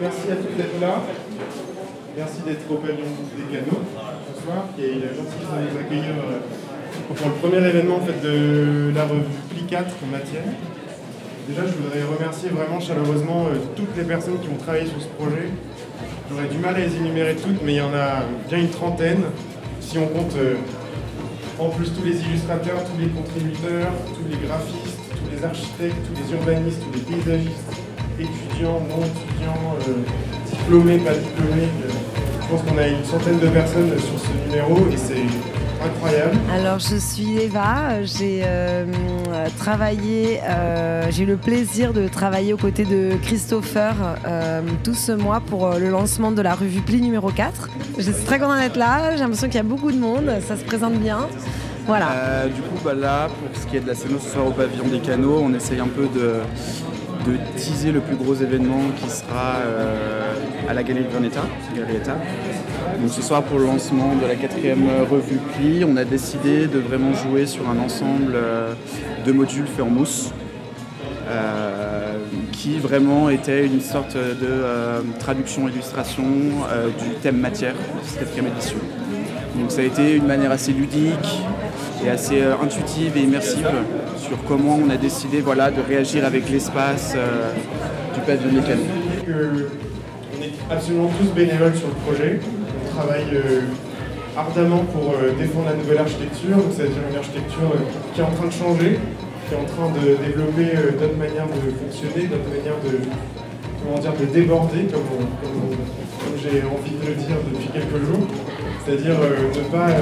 [0.00, 1.02] merci à tous d'être là.
[2.16, 3.82] Merci d'être au pavillon des canaux
[4.26, 6.40] ce soir, qui a la gentillesse de nous accueillir euh,
[7.14, 10.42] pour le premier événement en fait, de la revue Pli 4 matière.
[11.48, 15.08] Déjà, je voudrais remercier vraiment chaleureusement euh, toutes les personnes qui ont travaillé sur ce
[15.16, 15.48] projet.
[16.28, 19.22] J'aurais du mal à les énumérer toutes, mais il y en a bien une trentaine.
[19.80, 20.56] Si on compte euh,
[21.58, 26.20] en plus tous les illustrateurs, tous les contributeurs, tous les graphistes, tous les architectes, tous
[26.20, 27.72] les urbanistes, tous les paysagistes,
[28.20, 30.04] étudiants, non étudiants, euh,
[30.44, 31.68] diplômés, pas diplômés.
[32.42, 35.24] je pense qu'on a une centaine de personnes sur ce numéro et c'est
[35.84, 36.36] incroyable.
[36.52, 38.84] Alors je suis Eva, j'ai euh,
[39.56, 43.94] travaillé, euh, j'ai eu le plaisir de travailler aux côtés de Christopher
[44.26, 47.68] euh, tout ce mois pour euh, le lancement de la revue Pli numéro 4.
[47.98, 50.56] Je suis très contente d'être là, j'ai l'impression qu'il y a beaucoup de monde, ça
[50.56, 51.28] se présente bien.
[51.86, 52.10] Voilà.
[52.12, 54.50] Euh, du coup, bah, là, pour ce qui est de la scène ce soir au
[54.50, 56.34] pavillon des canaux, on essaye un peu de,
[57.30, 60.34] de teaser le plus gros événement qui sera euh,
[60.68, 61.40] à la Galerie Graneta,
[61.74, 62.00] Galerie.
[63.00, 66.78] Donc ce soir, pour le lancement de la quatrième revue Pli, on a décidé de
[66.78, 68.72] vraiment jouer sur un ensemble euh,
[69.26, 70.32] de modules faits en mousse.
[71.30, 72.16] euh,
[72.52, 76.24] qui vraiment était une sorte de euh, traduction-illustration
[76.72, 78.78] euh, du thème matière de cette quatrième édition.
[79.58, 81.42] Donc ça a été une manière assez ludique
[82.04, 83.68] et assez euh, intuitive et immersive
[84.16, 87.50] sur comment on a décidé voilà, de réagir avec l'espace euh,
[88.14, 88.82] du pavillon des canaux.
[89.26, 89.68] que
[90.38, 92.40] on est absolument tous bénévoles sur le projet.
[92.98, 93.60] Travaille euh,
[94.36, 96.58] ardemment pour euh, défendre la nouvelle architecture.
[96.74, 98.98] C'est-à-dire une architecture euh, qui est en train de changer,
[99.46, 100.66] qui est en train de développer
[100.98, 102.98] d'autres manières de fonctionner, d'autres manières de,
[103.78, 105.06] comment dire, de déborder, comme,
[106.42, 108.26] j'ai envie de le dire depuis quelques jours.
[108.82, 109.94] C'est-à-dire ne pas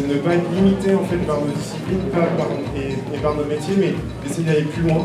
[0.00, 3.74] ne pas être limité en fait par nos disciplines pas par- et, par nos métiers,
[3.76, 3.92] mais
[4.24, 5.04] d'essayer d'aller plus loin.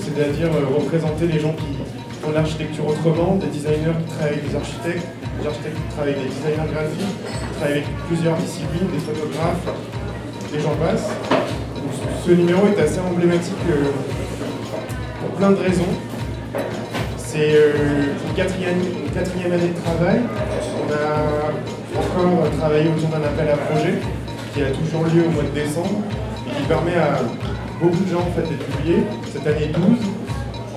[0.00, 0.48] C'est-à-dire
[0.80, 1.76] représenter les gens qui
[2.22, 5.06] font l'architecture autrement, des designers qui travaillent avec des architectes,
[5.40, 9.66] des architectes qui travaillent avec des designers graphiques, qui travaillent avec plusieurs disciplines, des photographes,
[10.54, 11.10] et j'en passe.
[12.24, 13.90] Ce- numéro est assez emblématique euh,
[15.20, 15.92] pour plein de raisons.
[17.16, 20.20] C'est euh, une, quatrième, une quatrième année de travail.
[20.78, 23.94] On a encore travaillé autour d'un appel à projet
[24.54, 26.02] qui a toujours lieu au mois de décembre
[26.46, 27.18] et qui permet à
[27.80, 29.02] beaucoup de gens en d'être publiés.
[29.32, 29.82] Cette année 12,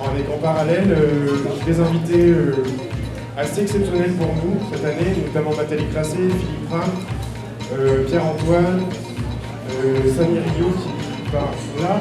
[0.04, 2.54] avec en parallèle euh, des invités euh,
[3.36, 6.90] assez exceptionnels pour nous cette année, notamment Nathalie Classé, Philippe Ram,
[7.72, 8.82] euh, Pierre-Antoine,
[9.70, 12.00] euh, Samir Rio qui part là.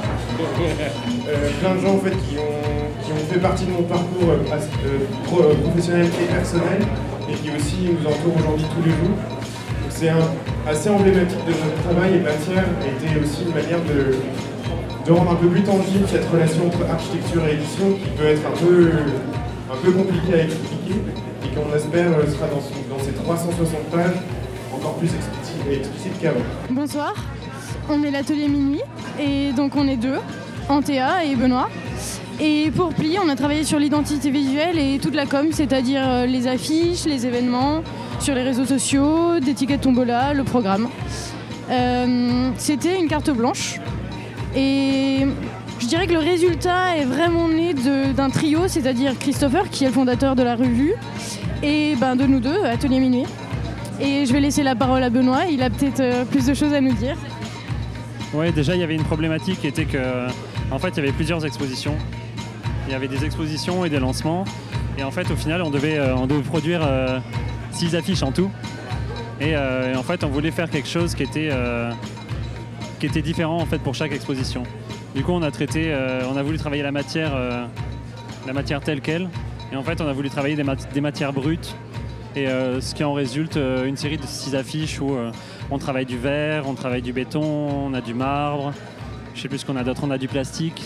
[1.60, 4.36] Plein de gens en fait qui ont, qui ont fait partie de mon parcours
[5.64, 6.82] professionnel et personnel
[7.30, 9.18] et qui aussi nous entourent aujourd'hui tous les jours.
[9.90, 10.10] C'est
[10.70, 14.16] assez emblématique de notre travail et matière était aussi une manière de,
[15.06, 18.42] de rendre un peu plus tangible cette relation entre architecture et édition qui peut être
[18.46, 18.92] un peu,
[19.72, 20.96] un peu compliquée à expliquer
[21.44, 24.16] et qu'on espère euh, sera dans, ces 360 pages
[24.74, 26.40] encore plus explicite, explicite qu'avant.
[26.72, 27.14] Bonsoir,
[27.90, 28.82] on est l'atelier Minuit
[29.20, 30.18] et donc on est deux,
[30.70, 31.70] Antea et Benoît.
[32.40, 36.26] Et pour Pli, on a travaillé sur l'identité visuelle et toute la com, c'est-à-dire euh,
[36.26, 37.82] les affiches, les événements,
[38.20, 40.90] sur les réseaux sociaux, des tickets tombola, le programme.
[41.70, 43.80] Euh, C'était une carte blanche
[44.56, 45.28] et
[45.80, 49.94] je dirais que le résultat est vraiment né d'un trio, c'est-à-dire Christopher qui est le
[49.94, 50.94] fondateur de la revue
[51.62, 53.26] et ben, de nous deux, Atelier Minuit.
[54.00, 56.74] Et je vais laisser la parole à Benoît, il a peut-être euh, plus de choses
[56.74, 57.16] à nous dire.
[58.34, 60.28] Ouais, déjà il y avait une problématique qui était que,
[60.72, 61.96] en fait, il y avait plusieurs expositions.
[62.88, 64.44] Il y avait des expositions et des lancements.
[64.98, 67.20] Et en fait, au final, on devait, euh, on devait produire euh,
[67.72, 68.50] six affiches en tout.
[69.42, 71.50] Et, en fait, on voulait faire quelque chose qui était,
[73.00, 74.64] qui était différent en fait pour chaque exposition.
[75.16, 77.66] Du coup, on a traité, euh, on a voulu travailler la matière, euh,
[78.48, 79.30] la matière telle quelle.
[79.72, 81.76] Et en fait, on a voulu travailler des, mat- des matières brutes.
[82.36, 85.16] Et euh, ce qui en résulte, une série de six affiches où
[85.72, 88.74] on travaille du verre, on travaille du béton, on a du marbre.
[89.34, 90.02] Je sais plus ce qu'on a d'autre.
[90.04, 90.82] On a du plastique,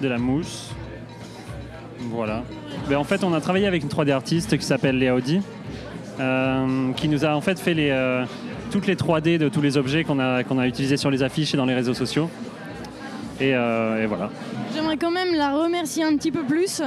[0.00, 0.70] de la mousse.
[2.10, 2.42] Voilà.
[2.88, 5.40] Ben, en fait, on a travaillé avec une 3D artiste qui s'appelle Léa Audi,
[6.96, 7.90] qui nous a en fait fait les,
[8.76, 11.54] toutes les 3D de tous les objets qu'on a, qu'on a utilisés sur les affiches
[11.54, 12.28] et dans les réseaux sociaux.
[13.40, 14.28] Et, euh, et voilà.
[14.74, 16.82] J'aimerais quand même la remercier un petit peu plus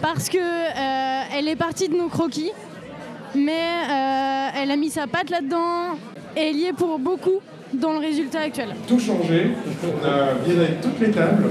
[0.00, 2.50] parce que euh, elle est partie de nos croquis,
[3.34, 5.98] mais euh, elle a mis sa patte là-dedans
[6.34, 7.40] et elle y est pour beaucoup
[7.74, 8.68] dans le résultat actuel.
[8.86, 9.50] tout changé.
[9.84, 11.44] On a bien avec toutes les tables.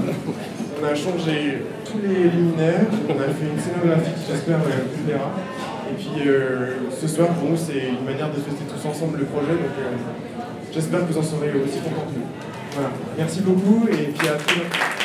[0.80, 2.80] On a changé tous les luminaires.
[3.08, 5.30] On a fait une scénographie qui, j'espère, vous plaira.
[5.98, 9.48] Puis, euh, ce soir, pour nous, c'est une manière de fêter tous ensemble le projet.
[9.48, 9.96] Donc, euh,
[10.72, 12.26] j'espère que vous en serez aussi contents que nous.
[12.74, 12.90] Voilà.
[13.16, 14.97] Merci beaucoup et puis à très bientôt.